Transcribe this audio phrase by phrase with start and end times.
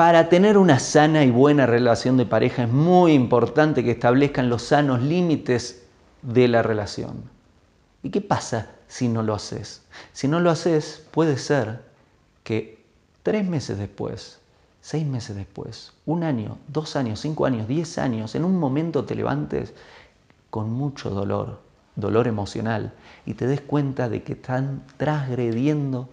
[0.00, 4.62] Para tener una sana y buena relación de pareja es muy importante que establezcan los
[4.62, 5.82] sanos límites
[6.22, 7.24] de la relación.
[8.02, 9.82] ¿Y qué pasa si no lo haces?
[10.14, 11.82] Si no lo haces, puede ser
[12.44, 12.82] que
[13.22, 14.40] tres meses después,
[14.80, 19.14] seis meses después, un año, dos años, cinco años, diez años, en un momento te
[19.14, 19.74] levantes
[20.48, 21.60] con mucho dolor,
[21.96, 22.94] dolor emocional,
[23.26, 26.08] y te des cuenta de que están transgrediendo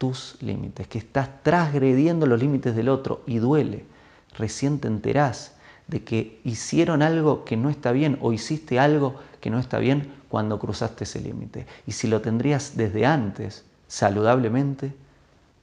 [0.00, 3.84] tus límites, que estás transgrediendo los límites del otro y duele.
[4.38, 5.52] Recién te enterás
[5.88, 10.10] de que hicieron algo que no está bien o hiciste algo que no está bien
[10.30, 11.66] cuando cruzaste ese límite.
[11.86, 14.94] Y si lo tendrías desde antes, saludablemente,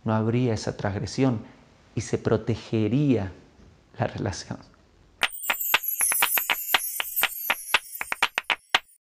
[0.04, 1.40] no habría esa transgresión
[1.96, 3.32] y se protegería
[3.98, 4.60] la relación.